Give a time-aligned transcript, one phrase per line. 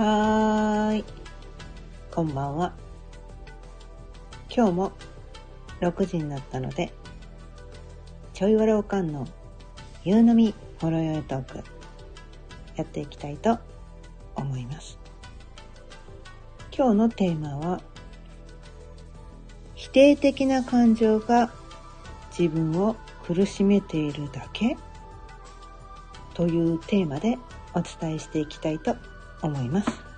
[0.00, 1.04] はーい。
[2.10, 2.72] こんばんは。
[4.48, 4.92] 今日も
[5.82, 6.90] 6時になったので、
[8.32, 9.28] ちょいわらおかんの
[10.02, 11.62] 夕飲みほろよいトーク、
[12.76, 13.58] やっていきたいと
[14.36, 14.98] 思います。
[16.74, 17.82] 今日のテーマは、
[19.74, 21.52] 否定的な感情が
[22.30, 22.96] 自分を
[23.26, 24.78] 苦しめているだけ？
[26.32, 27.36] というテーマで
[27.74, 29.09] お伝えしていきたいと思います。
[29.42, 30.10] 思います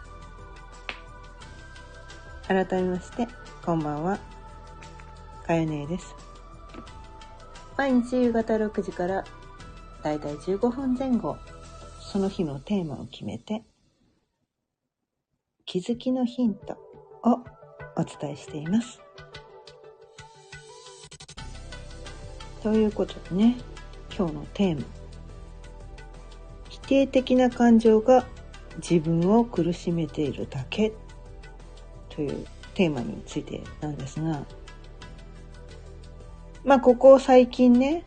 [2.49, 3.29] 改めまして、
[3.65, 4.19] こんばんは。
[5.47, 6.15] かよねえです。
[7.79, 9.25] 毎日夕方6時から
[10.03, 11.37] だいたい15分前後、
[12.01, 13.63] その日のテーマを決めて、
[15.65, 16.75] 気づきのヒント
[17.23, 17.41] を
[17.97, 19.01] お伝えしています。
[22.63, 23.57] ということでね、
[24.17, 24.87] 今日のテーマ。
[26.69, 28.27] 否定的な感情が
[28.77, 30.93] 自分を苦しめているだけ
[32.09, 34.45] というテーマについてなんですが、
[36.65, 38.05] まあここ最近ね、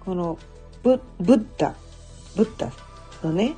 [0.00, 0.38] この
[0.82, 1.74] ブブッダ、
[2.36, 2.70] ブッダ
[3.22, 3.54] のね、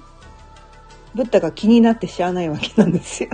[1.15, 3.31] ブッダが気になって知らないわけなんですよ。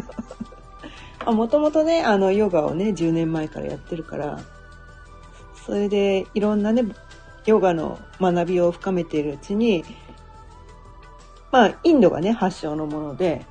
[1.33, 4.41] もともとね、あのヨガをね、10年前からやってるから、
[5.67, 6.85] それでいろんなね、
[7.47, 9.85] ヨガの学びを深めているうちに、
[11.55, 13.47] まあ、インドがね、発祥のもので、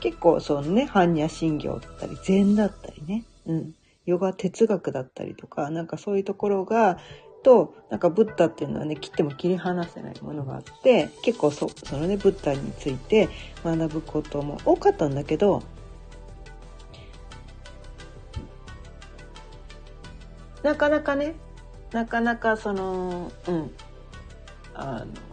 [0.00, 3.74] 結構そのね、般若心経だったり、禅だったりね、うん、
[4.06, 6.96] ヨガ哲学だったりとか、なんかそういうところが、
[7.42, 13.28] と、なんかブッダっていうのはね、切っても切り離せないものがあって、結構そそのね、ブッダについて
[13.62, 15.62] 学ぶことも多かったんだけど、
[20.62, 21.34] なかなかね、
[21.92, 23.70] なかなかその、うん、
[24.72, 25.27] あの、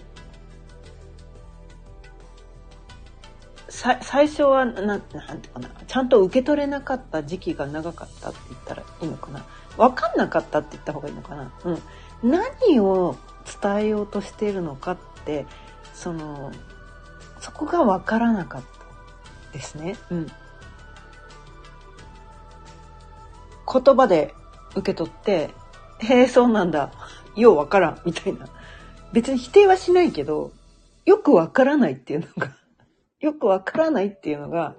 [4.02, 5.18] 最初はなんなんて
[5.50, 9.46] かなちゃんと受け取れなかった時期が長かったって言ったらいいのかな？
[9.78, 11.82] 分かんなかったって言った方がいいのかな、うん、
[12.24, 13.16] 何を
[13.62, 15.46] 伝えようとしているのかって
[15.94, 16.52] その
[17.40, 19.96] そこが分からなかったですね。
[20.10, 20.28] うん、
[23.72, 24.34] 言葉で
[24.72, 25.54] 受け取って
[26.00, 26.92] 「へえそうなんだ。
[27.36, 28.48] よう分からん」みたいな。
[29.14, 30.52] 別に否定はしないけど
[31.06, 32.52] よく分からないっていうのが
[33.26, 34.76] よくわからないっていうのが、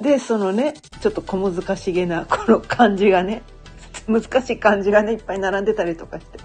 [0.00, 3.42] で、そのね、ちょっと小難しげなこの漢字がね、
[4.08, 6.38] 難しい漢字がね、いっぱい並んでたりとかして、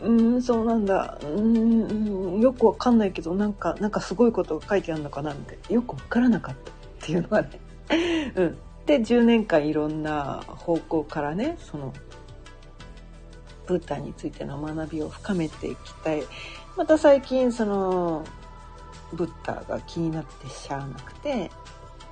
[0.00, 7.60] うーん、そうなんだ、うーん、よくわかんないけど、なんか、なんかすごいことが書いてあるのかなって、よくわからなかったっていうのがね、
[8.36, 8.58] うん。
[8.86, 11.92] で、10年間いろんな方向からね、その、
[13.66, 16.22] ブッダについての学びを深めていきたい。
[16.76, 18.24] また最近その
[19.12, 21.50] ブッダが気になってしゃあなくて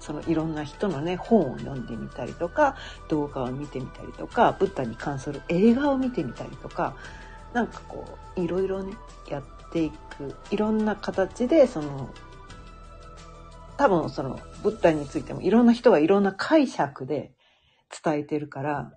[0.00, 2.76] そのいろんな人のね本を読んでみたりとか
[3.08, 6.94] 動画を見てみたりとかブッダに関する映画を見てみたりとか
[7.52, 8.04] なんかこ
[8.36, 8.94] ういろいろね
[9.28, 12.10] やっていくいろんな形でその
[13.76, 17.32] 多分そのブッダについてもいろんな人がいろんな解釈で
[18.04, 18.92] 伝えてるから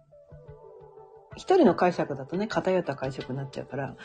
[1.38, 3.96] 一人の解釈だとね偏った解釈になっちゃうから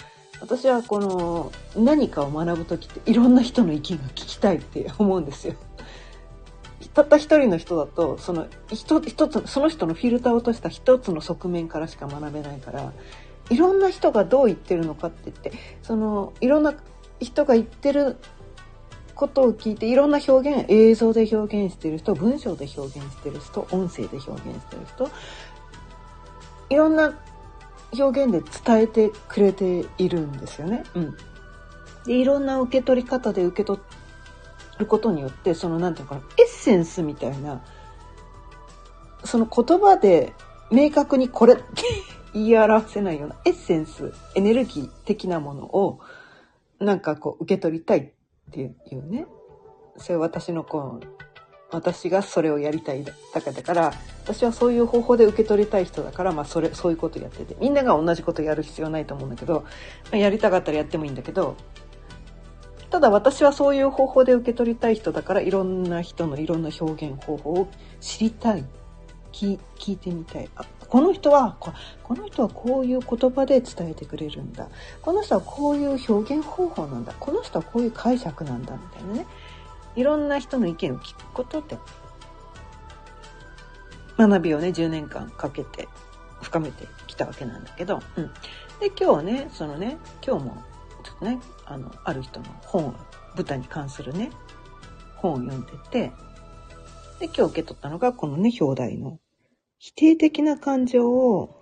[0.41, 5.55] 私はこの何かを学ぶ時っていろんな人の意見が聞きたいって 思うんですよ。
[6.95, 12.93] たった一人の人だとその一つその人のフィルターを落とした一つの側面からしか学べないから
[13.49, 16.75] いろんな人がどう言ってるのかって言ってそのいろんな
[17.21, 18.19] 人が言ってる
[19.15, 25.11] ことを聞いていろんな表現映像で表現してる人文章で表現してる人音声で表現してる人
[26.73, 27.13] いろんな
[27.93, 30.85] 表現で伝えてくれているんですよね。
[30.95, 31.17] うん。
[32.07, 33.79] で、いろんな受け取り方で受け取
[34.79, 37.63] ることによって、その、なんていうかな、エッセンスみたいな、
[39.25, 40.33] その言葉で
[40.71, 41.63] 明確にこれって
[42.33, 46.01] 言い表せないようなエッセンス、エネルギー的なものを、
[46.79, 48.11] なんかこう受け取りたいっ
[48.51, 49.27] ていうね、
[49.99, 51.32] それ私のこう、
[51.73, 53.93] 私がそれをやりたいだからだから
[54.25, 59.65] 私はそういう方法で受け取りたい人だから、まあ、それそういうことやっててみんなが同じことやる必要ないと思うんだけど、
[60.11, 61.57] まあ、やりたかったらやってもいいんだけど
[62.91, 67.69] ただ私はそういう方法で受け取りたい人だからいろんな人のいろんな表現方法を
[68.01, 68.65] 知りたい。
[69.33, 69.59] 聞
[69.93, 70.49] いてみたい。
[70.57, 71.73] あこの人はこ
[72.03, 74.69] この人はこういう言葉で伝えてくれるんだ。
[75.01, 77.15] この人はこういう表現方法なんだ。
[77.19, 78.75] この人はこういう解釈なんだ。
[78.75, 79.27] みたいなね。
[79.97, 81.79] いろんな人の意見を聞くことで
[84.19, 85.89] 学びをね10年間かけて
[86.41, 88.31] 深めてきたわけなんだけど、うん、
[88.81, 90.63] で今日ねそのね今日も
[91.05, 92.95] ちょっとねあのある人の本
[93.35, 94.31] 舞台に関するね
[95.17, 96.13] 本を読んでて
[97.21, 99.19] で今日受け取ったのがこのね表題の
[99.79, 101.59] 否定的な感情を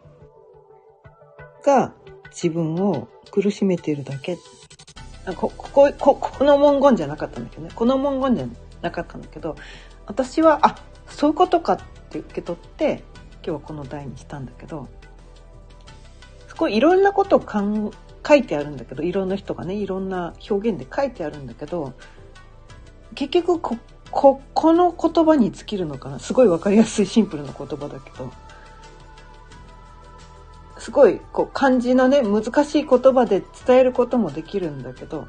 [1.64, 1.94] が
[2.30, 4.38] 自分を苦しめているだけ。
[5.36, 7.70] ここここの文言じゃなかったんだけどね。
[7.74, 8.46] この文言じゃ
[8.82, 9.56] なかったんだけど
[10.06, 10.76] 私はあ
[11.06, 11.78] そういうことかっ
[12.10, 13.02] て受け取って
[13.34, 14.88] 今日はこの題にしたんだけど
[16.48, 21.92] すごいいろんなことを書いてあるんだけどいろんな人がねいろんな表現で書いてあるんだけど
[23.14, 23.76] 結局こ
[24.10, 26.18] ここの言葉に尽きるのかな。
[26.18, 28.30] すごい分かりやすいシンプルな言葉だけど。
[30.80, 35.28] すごいこう漢字のね難しい言葉で伝えることもできるんだけど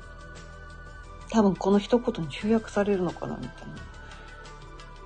[1.30, 3.76] 多分この一言に集約されるのかなみたいな。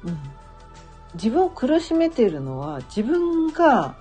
[0.05, 0.19] うん、
[1.15, 3.97] 自分を苦しめているのは自分が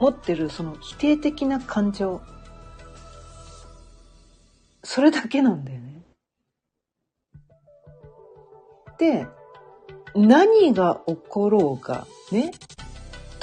[0.00, 2.22] 持ってるその否定的な感情
[4.84, 6.02] それだけなんだよね。
[8.98, 9.26] で、
[10.14, 12.52] 何が起ころうが、ね、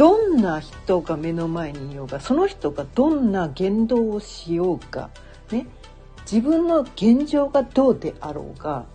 [0.01, 5.11] どんな人が目の前にいようが、その人がどんな言動をしようが、
[5.51, 5.67] ね、
[6.21, 8.85] 自分の現状がどうであろうが、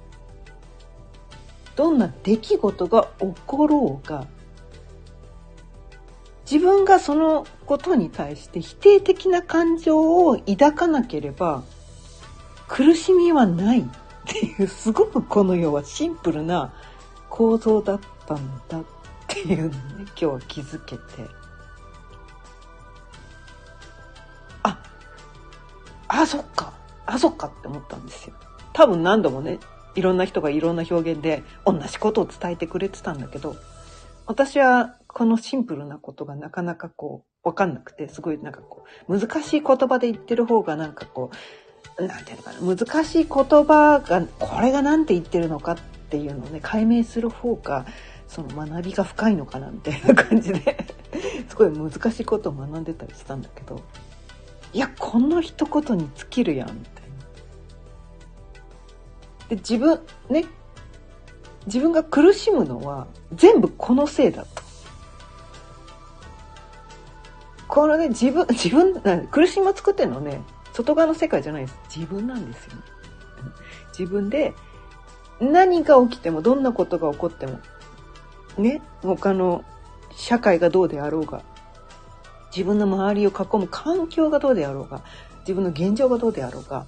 [1.76, 4.26] どんな出来事が起ころうが、
[6.50, 11.62] 自分がそのことに対して否定的な感情を抱かなければ
[12.66, 13.84] 苦しみはないっ
[14.26, 16.74] ていうすごくこの世はシンプルな
[17.30, 18.82] 構造だったんだ。
[19.40, 21.02] っていうのね今日は気づけて。
[24.62, 24.78] あ
[26.08, 26.72] あそっか。
[27.04, 28.34] あそっかって思ったんですよ。
[28.72, 29.58] 多分何度もね
[29.94, 33.56] いろんな人がいろんな表現で同じことを伝えてくれてたんだけど
[34.26, 41.36] 私はこのシンプルなことがなかなかこうわかんなくてすごいなんかこう難しい言葉で言ってる方がなんかこう
[42.04, 45.78] なんていうのかな、難しい言葉が、これが何て言ってるのかっ
[46.10, 47.86] ていうのをね、解明する方が、
[48.28, 50.84] その学びが深いのかなみたいな感じで
[51.48, 53.80] すごい難しいことを学んでたりしたんだけど、
[54.72, 57.04] いや、この一言に尽きるやん、みたい
[59.44, 59.48] な。
[59.48, 60.44] で、自分、ね、
[61.66, 64.66] 自分が苦しむのは全部このせいだと。
[67.68, 70.42] このね、自分、 自分、苦しみを作ってるのね、
[70.72, 71.78] 外側の世界じゃないです。
[71.94, 72.82] 自分なんですよね。
[73.98, 74.54] 自分で
[75.40, 77.60] 何が起きても、どんなことが起こっても、
[78.58, 79.64] ね、他の
[80.14, 81.42] 社会がどうであろうが、
[82.54, 85.02] 自分の周りを囲む環境がどうであろうが、
[85.40, 86.86] 自分の現状がどうであろうが、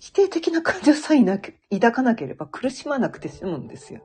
[0.00, 4.00] 否定的な感情さえなく抱かなければ苦しまなくて済むんですよ。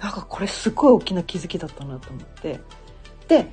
[0.00, 2.60] なんかこれすごい大きな気づきだったなと思って。
[3.26, 3.50] で、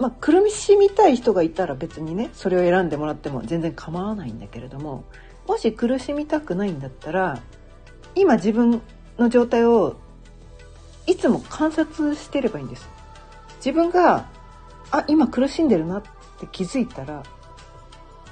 [0.00, 5.04] まあ、苦しみたい人がいたら別にね、それを選んでもらっても全然構わないんだけれども、
[5.46, 7.38] もし苦しみたくないんだったら、
[8.14, 8.80] 今自分
[9.18, 9.96] の状態を
[11.06, 12.88] いつも観察してればいいんです。
[13.56, 14.26] 自分が、
[14.90, 16.02] あ、今苦しんでるなっ
[16.38, 17.22] て気づいたら、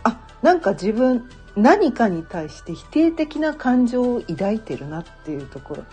[0.05, 5.85] あ、なんか自分何かに対して否定的な感情を抱いてるなっていうところ。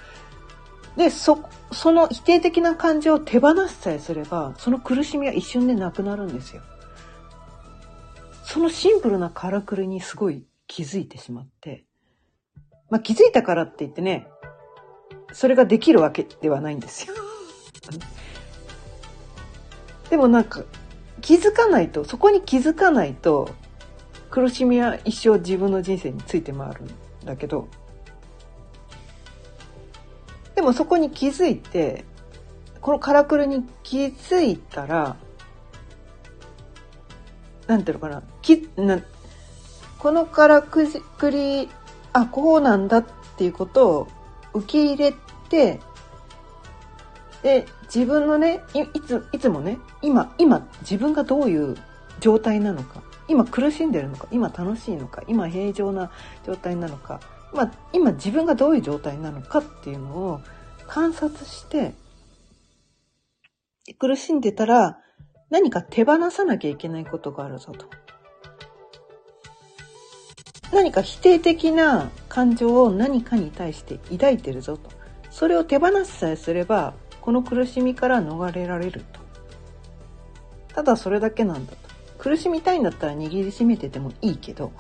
[0.98, 1.40] で、そ、
[1.72, 6.62] その否定的な感情を手放しさえすれば、その苦しみは一瞬でなくなるんですよ。
[8.44, 11.84] そのシンプルなからくりにすごい気づいてしまって。
[12.90, 14.28] まあ気づいたからって言ってね、
[15.34, 17.14] それができるわけではないんですよ。
[20.10, 20.64] でもなんか
[21.22, 23.50] 気づかないと、そこに気づかないと、
[24.30, 26.90] 苦しみは一生自分の人生について回るん
[27.26, 27.68] だけど、
[30.56, 32.06] でもそこに気づいて、
[32.82, 35.18] このからくりに気づいたら、
[37.68, 39.00] なんていうのかな、きな
[40.00, 40.86] このからく
[41.32, 41.70] り、
[42.14, 43.06] あ、こうなんだっ
[43.38, 44.08] ていうことを
[44.54, 45.14] 受け入れ
[45.50, 45.80] て、
[47.44, 51.76] で、自分のね、いいつ、いつもね、今、今、自分がどういう
[52.20, 56.12] 状態なのか、今苦しんでるのか今楽しいのか今平常な
[56.46, 57.20] 状態なのか
[57.56, 60.42] 今今自分がどういう状態なのかっていうのを
[60.88, 61.94] 観察して
[63.98, 65.00] 苦しんでたら
[65.50, 67.86] 何か手放さなきゃいけないことがあるぞと。
[70.74, 74.90] 何か否定的な感情を何かに対して抱いてるぞと。
[75.30, 79.22] それを手放しさえすれば、この苦しみから逃れられると。
[80.74, 81.78] ただそれだけなんだと。
[82.18, 84.74] 苦しみたいんだったら握りしめててもいいけど、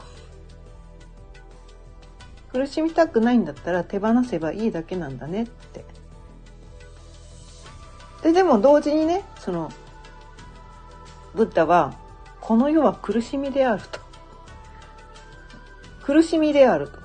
[2.56, 5.84] 苦しみたくないんだったら手放せばいいだけなんだねって。
[8.24, 9.70] で、でも同時にね、その、
[11.34, 11.96] ブッダは、
[12.40, 14.00] この世は苦しみであると。
[16.04, 17.00] 苦しみであると。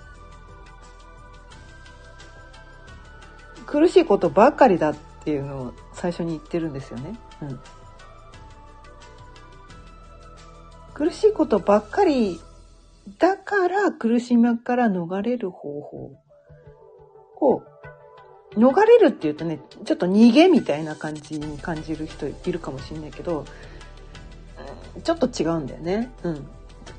[3.66, 7.19] 苦しいことばかりだっていうのを最初に言ってるんですよね。
[7.42, 7.61] うん。
[10.95, 12.40] 苦しいことばっかり
[13.19, 16.12] だから苦しみから逃れる方法
[17.40, 17.62] を
[18.52, 23.45] 逃れるっていうとねちょっと逃げみたいな感じに感じる人いるかもしれないけど
[25.02, 26.11] ちょっと違うんだよね。
[26.25, 26.47] うん。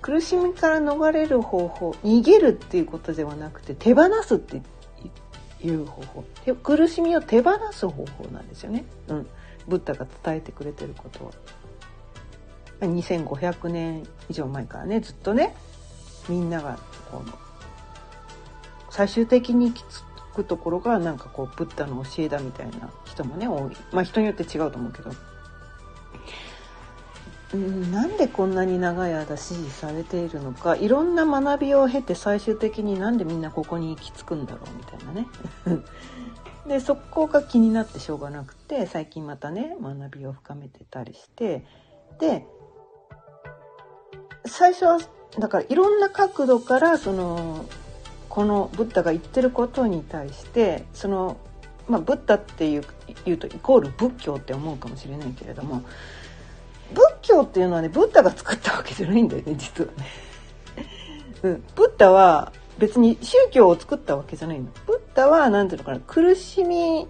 [0.01, 4.61] 苦しみから逃れる方法逃げるっていうことではなくて手放すって
[5.61, 6.23] いう方法
[6.63, 8.85] 苦しみを手放す方法なんですよね。
[9.07, 9.27] うん。
[9.67, 11.31] ブッダが伝えてくれてることは。
[12.87, 15.55] 2500年以上前からねずっとね
[16.29, 16.77] みんなが
[17.11, 17.33] この
[18.89, 20.03] 最終的に行き着
[20.35, 23.71] くところがなんかこうブッダの教えだみたいな人もね多い。
[23.91, 25.11] まあ人によって違うと思うけど。
[27.53, 30.75] うんなんでこんなに長い間支持されているのか。
[30.75, 35.27] いろんな学びを経て最終的になんでみんなここに行き着くんだろうみたいなね。
[36.67, 41.65] でそこが気になってしょうがなくて最近またね学びを深めてたりして。
[42.19, 42.45] で
[44.45, 44.99] 最初は
[45.39, 47.65] だからいろんな角度からその
[48.27, 51.37] このブッダが言ってることに対してその、
[51.87, 52.83] まあ、ブッダっていう
[53.25, 55.83] 言うとイコール仏教って思うかもしれないけれども
[56.93, 60.05] 仏教っていうのはねブッダが作ったわけじゃないんだよね実はね。
[61.43, 64.67] うん、ブッダは別に宗教を作ったわけじゃないの。
[64.85, 67.07] ブッダは何ていうのかな苦しみ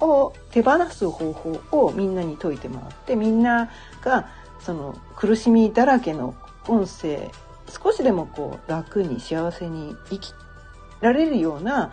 [0.00, 3.70] を手放す方法をみんなに説いてもらってみんな
[4.02, 4.28] が
[4.60, 6.34] その苦しみだらけの
[6.68, 7.30] 音声
[7.68, 10.34] 少しでもこう楽に幸せに生き
[11.00, 11.92] られるような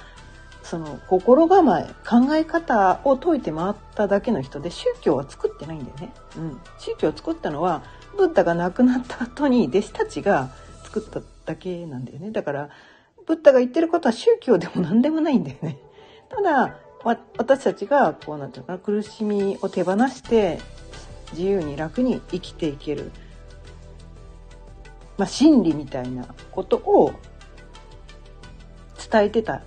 [0.64, 6.14] その心構え考え方を説いて回っただけの人で宗教は作ってないんだよね。
[6.38, 7.84] うん、宗教を作ったのは
[8.18, 10.52] ブッダが亡くなった後に弟子たちが
[10.84, 12.32] 作っただけなんだよね。
[12.32, 12.70] だから
[13.26, 15.78] ブッダが言ってることは宗教でも何でもないんだよね。
[16.30, 20.60] ただ私たちがこうなんていうかな苦しみを手放して
[21.34, 23.12] 自由に楽に生きていける
[25.18, 27.14] まあ、真理みたいなことを
[29.12, 29.62] 伝えてた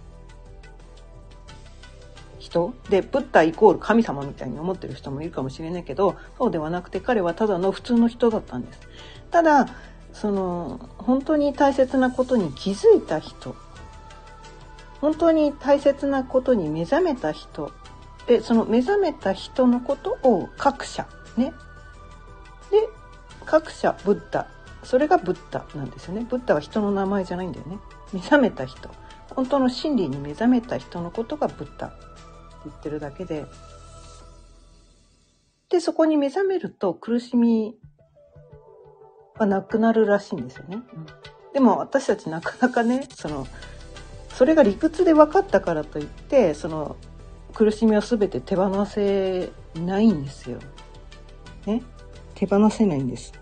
[2.39, 2.75] 人。
[2.89, 8.81] でブッダイコール神様みたいに思ってる人もいるかもしれないけどそうではなくて彼はただの普通の人だったんです。
[9.31, 9.69] ただ
[10.13, 13.55] その本当に大切なことに気づいた人。
[15.01, 17.71] 本当に大切なことに目覚めた人。
[18.27, 21.53] でその目覚めた人のことを各社ね。
[22.71, 22.89] で
[23.45, 24.49] 各社ブッダ。
[24.87, 26.25] それがブッダなんですよね。
[26.31, 27.79] ブッダは人の名前じゃないんだよね。
[28.13, 28.89] 目覚めた人。
[29.35, 31.97] 本当の真理に目覚めた人のことがブッダって
[32.67, 33.47] 言ってるだけで。
[35.71, 37.75] で、そこに目覚めると苦しみ
[39.35, 40.77] はなくなるらしいんですよね。
[40.77, 41.07] うん、
[41.53, 43.49] でも私たちなかなかね、その、
[44.29, 46.95] それが理屈で分かったからといって、その
[47.55, 50.61] 苦しみを全て手放せないんですよ。
[51.67, 51.83] ね。
[52.37, 53.33] 手放せないんです。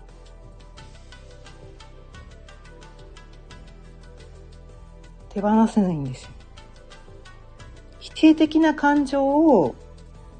[5.35, 6.29] 手放せないんですよ。
[7.99, 9.75] 否定的な感情を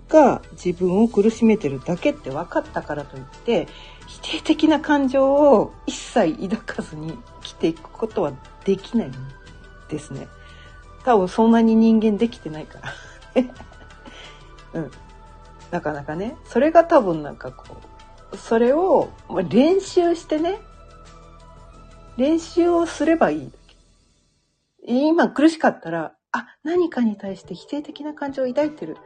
[0.07, 3.67] が自分を苦しめてるだけって分かったからといって
[4.07, 8.31] 否定的な感情を一切抱かずに生きていくことは
[8.63, 9.13] できないん
[9.89, 10.27] ですね。
[11.03, 12.93] 多分そんなに人間できてないから。
[14.79, 14.91] うん。
[15.71, 16.37] なかなかね。
[16.45, 17.65] それが多分なんかこ
[18.31, 19.09] う、それを
[19.49, 20.61] 練習してね、
[22.15, 23.51] 練習をすればいい
[24.87, 28.97] 今苦しかったら、あ、何かに対して否定的な感情を抱いてる。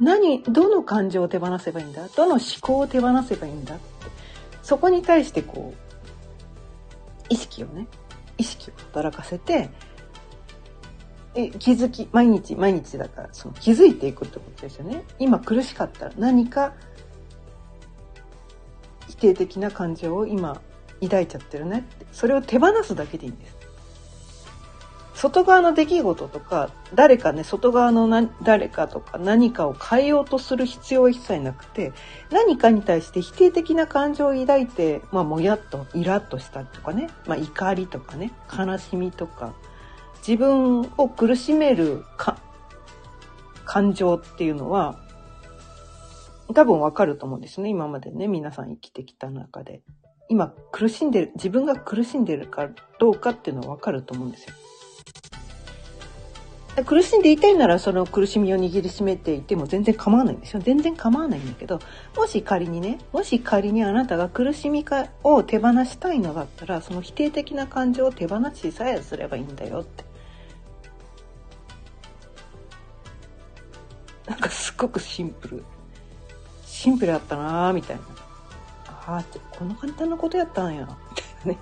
[0.00, 2.08] 何、どの感情を手放せばいいんだ？
[2.08, 3.74] どの思考を手放せばいいんだ？
[3.74, 3.84] って。
[4.62, 7.86] そこに対してこう、意識をね、
[8.38, 9.70] 意識を働かせて、
[11.34, 15.04] え気づき、毎日毎日だから、その気づいていくってことですよね。
[15.18, 16.72] 今苦しかったら何か
[19.08, 20.60] 否定的な感情を今
[21.00, 22.06] 抱いちゃってるねって。
[22.10, 23.59] それを手放すだけでいいんです。
[25.20, 31.92] 外側の出来事とか、誰かね、外側のな誰かとか何かを変えようとする必要は一切なくて、
[32.30, 39.52] 何かに対して否定的な感情を抱いて、まあ、もやっと、イラッとしたりとかね、まあ、怒りとかね、悲しみとか、
[40.26, 42.38] 自分を苦しめるか
[43.66, 44.98] 感情っていうのは、
[46.54, 47.68] 多分わかると思うんですね。
[47.68, 49.82] 今までね、皆さん生きてきた中で。
[50.30, 54.54] 今苦しんでる、自分が苦しんでるかどうかっていうのはわかると思うんですよ。
[56.86, 60.62] 苦しんでいたいならその苦しみを握りしめていても全然構わないんですよ。
[60.64, 61.80] 全然構わないんだけど
[62.16, 64.84] もし仮にねもし仮にあなたが苦しみ
[65.24, 70.04] を手放したいのだったらその否定的な感情を手放しさえすればいいんだよって。
[74.26, 75.64] なんかすっごくシンプル。
[76.64, 78.02] シンプルだったなーみたいな。
[78.86, 80.82] ああこんな簡単なことやったんや。
[80.82, 81.58] みたいなね。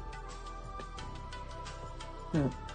[2.34, 2.67] うん。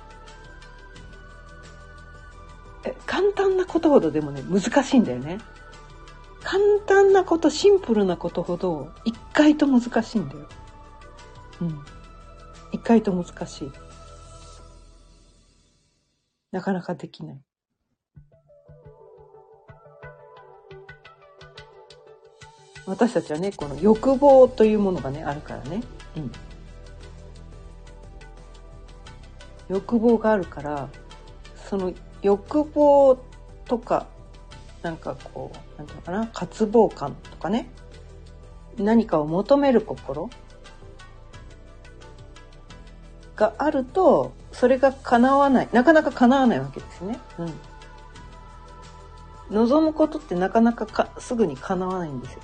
[3.06, 5.40] 簡単なことほどでもね、難しいんだよね。
[6.44, 10.48] 簡単なこと、シンプルなことほど、一回と難しいんだよ。
[11.62, 11.80] うん。
[12.74, 13.72] 一回と難しい。
[16.52, 17.42] なかなかできない。
[22.86, 25.82] 私たちはね、この欲望というものがね、あるからね。
[26.18, 26.32] うん。
[29.70, 30.90] 欲望があるから、
[31.70, 33.20] その欲望
[33.66, 34.08] とか
[34.82, 36.28] なんかこうなんていうのかな？
[36.28, 37.70] 渇望感とかね
[38.78, 40.30] 何かを求める心
[43.36, 47.20] があるとそれが叶わないなかなか叶わないわけですね。
[49.50, 52.42] うん、望むことってなかなかかすぐに叶わないんですよ。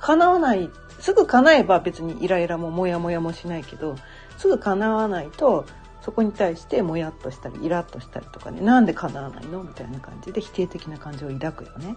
[0.00, 3.96] 叶わないすぐ叶えば別にイライラもモヤモヤもしないけど
[4.38, 5.64] すぐ叶わないと
[6.04, 11.96] そこに対してもやっとしたりイラッとしたりとかねなんで叶わないのみたいな感じで否定的な感情を抱くよね。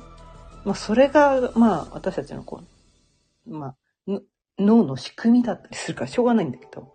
[0.63, 2.61] まあそれがまあ私たちのこ
[3.47, 3.75] う、まあ、
[4.57, 6.93] 脳の仕組みだったりするからしょうがないんだけど。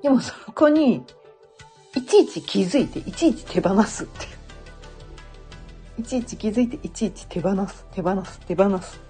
[0.00, 1.02] でもそこに
[1.96, 4.28] いちいち気づいていちいち手放すってい
[5.98, 6.00] う。
[6.00, 9.00] いちいち気づいていちいち手放す手放す手放す。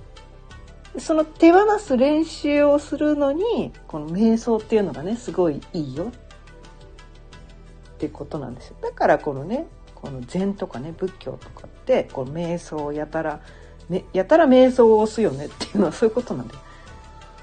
[0.98, 6.10] その手放す練習をするのにこの瞑想っていうのがねすごいいいよ
[7.98, 13.40] っていうことなんですよだからこのねこの禅とかね仏教とかってこの瞑想をやたら、
[13.88, 16.60] ね、やたら瞑想を押すよねっていうのは そういうことなんだよ。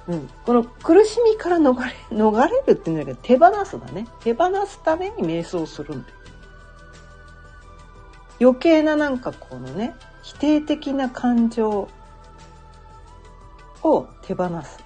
[0.07, 6.15] うん、この苦しみから逃れ逃れるっていうんだけど手放すだね手放すために瞑想するんだよ。
[8.39, 11.89] 余計ななんかこのね否定的な感情
[13.83, 14.79] を手放す。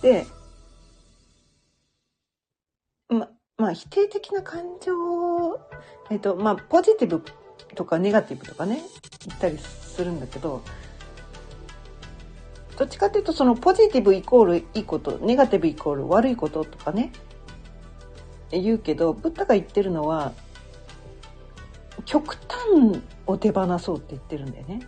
[0.00, 0.26] で
[3.66, 5.60] まあ、否定的な感情を、
[6.08, 7.20] えっ、と、まあ、ポジティブ
[7.74, 8.80] とかネガティブとかね、
[9.26, 10.62] 言ったりするんだけど、
[12.78, 17.10] どっちかっていうと、そのポジティブイコールいいこと、ネガティブイコール悪いこととかね、
[18.52, 20.32] 言うけど、ブッダが言ってるのは、
[22.04, 24.86] 極端を手放そうって言ってるんだよね。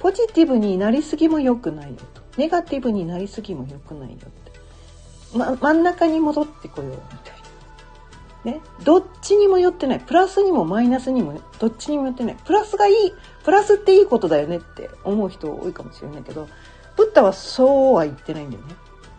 [0.00, 2.22] ポジティブになりすぎも良くないよと。
[2.38, 5.38] ネガティブになりすぎも良くないよって。
[5.38, 7.33] ま、真ん中に戻ってこようみたい。
[8.44, 10.00] ね、どっちにも寄ってない。
[10.00, 12.36] プラスにもマイナスにも、どっちにも寄ってない。
[12.44, 12.94] プラスがいい、
[13.42, 16.48] プラスっていいことだよねって思う人多いかもしれないけど、
[16.96, 18.74] ブッダはそうは言ってないんだよね。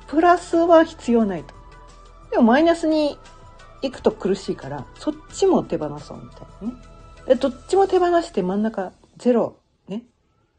[0.07, 1.53] プラスは必要ないと。
[2.31, 3.17] でもマイナスに
[3.81, 6.81] 行くと苦しいから、そっちも手放そうみたいなね。
[7.27, 9.57] でどっちも手放して真ん中ゼロ、
[9.87, 10.03] ね。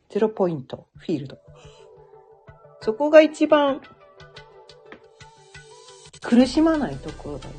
[0.09, 1.39] ゼロポイント、フィールド。
[2.81, 3.81] そこが一番
[6.23, 7.55] 苦しまないところだよ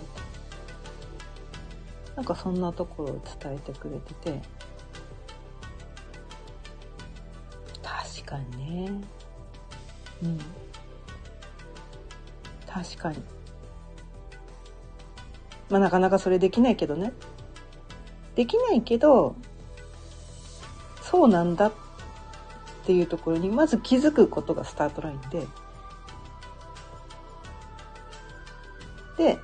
[2.18, 4.42] なんかそんなところを伝えてくれてて。
[7.84, 9.02] 確かにね。
[10.24, 10.40] うん。
[12.68, 13.24] 確かに。
[15.70, 17.14] まあなかなかそれできないけどね。
[18.34, 19.36] できないけど
[21.04, 21.74] そうなんだっ
[22.86, 25.48] ていうところにまず気づくことがスタートラインで。
[29.18, 29.40] で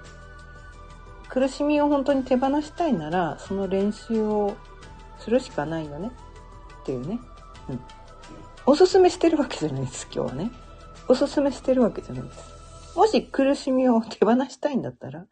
[1.34, 4.56] 苦しみを本当に手放したいならその練習を
[5.17, 6.12] するしかないよね
[6.82, 7.19] っていうね、
[7.69, 7.80] うん、
[8.67, 10.52] おすすめしてるわけじゃないです今日はね
[11.08, 15.26] おすすめしてるわけじゃないですもし苦しみを手放したいんだったら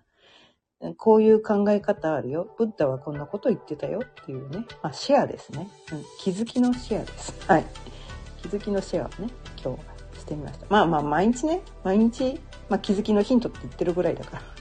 [0.98, 2.56] こういう考え方あるよ。
[2.58, 4.66] ブッダはこんなこと言ってたよっていうね。
[4.82, 6.04] まあ、シェアですね、うん。
[6.20, 7.36] 気づきのシェアです。
[7.48, 7.66] はい。
[8.42, 9.32] 気づきのシェアをね、
[9.64, 9.78] 今日は
[10.18, 10.66] してみました。
[10.70, 14.61] まあまあ、毎日ね、毎日、まあ、気づきのヒントって言ってるぐらいだから。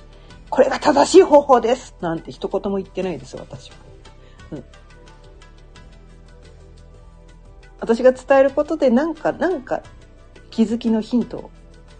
[0.51, 3.77] これが正しい方法ですなんて一言も言ってないです、私は。
[4.53, 4.65] うん。
[7.79, 9.83] 私が伝えることでなんか、なんか
[10.51, 11.51] 気づきのヒント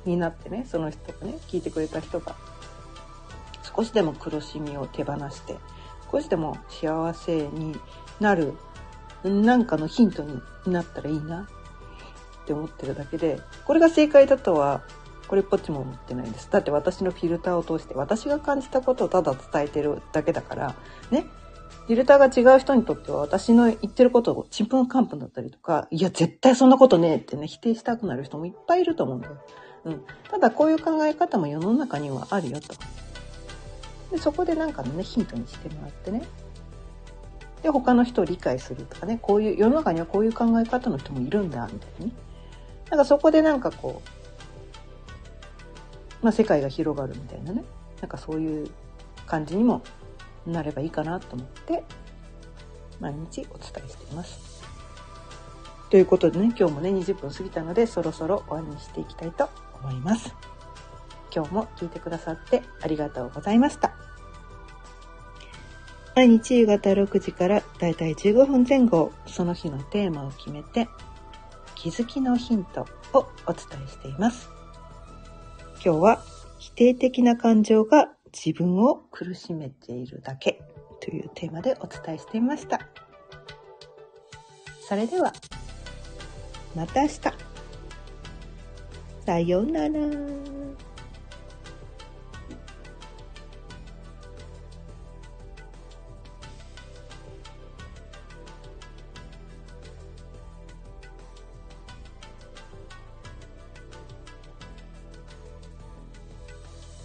[0.05, 2.35] になってね、その人がね、聞いてくれた人が
[3.75, 5.57] 少しでも苦しみを手放して、
[6.11, 7.77] 少しでも幸せに
[8.19, 8.55] なる
[9.23, 11.49] なんかのヒントになったらいいな
[12.43, 14.83] って思ってるだけで、これが正解だとは
[15.31, 16.51] これっぽっちも思ってないです。
[16.51, 20.75] だって私のフィルターを通して私が感じたことをただ伝えてるだけだから、
[21.13, 21.25] ね？
[21.87, 29.37] フィルターが違う人にとっては私の言ってることをちんぷんかんぷんだったりとか、いや、絶対そんなことねえってね、否定したくなる人もいっぱいいると思うんだよ。
[29.85, 30.03] うん。
[30.29, 32.75] ただこういう考え方も世の中にはあるよと。
[34.11, 36.23] で、そこでなんかのね、ヒントにしてもらってね。
[37.63, 42.13] で、他の人を理解するとかね、こういう、世の中にはこういう考え方の人もいるんだ、みたいなね。
[42.91, 44.20] なんかそこでなんかこう、
[46.23, 47.65] まあ世界が広がるみたいなね。
[48.01, 48.71] なんかそういう
[49.27, 49.83] 感じにも
[50.47, 51.85] なればいいかなと思って、
[53.01, 54.63] 毎日お伝えしています。
[55.91, 59.49] ということでね、今日もね、20分過ぎたので、そろそろ終わりにしていきたいと
[59.83, 60.35] 思います。
[61.35, 63.93] 今日も聞いてくださってありがとうございました。
[66.15, 70.89] 毎日夕方6時からだいたい15分前後、その日のテーマを決めて、
[71.75, 74.60] 気づきのヒントをお伝えしています。
[75.83, 76.23] 今日は
[76.59, 80.61] 否定的な感情が自分を苦しめているだけ
[81.01, 82.87] というテーマでお伝えしていました。
[84.87, 85.33] それでは、
[86.77, 87.21] また明日。
[89.25, 90.01] さようなら。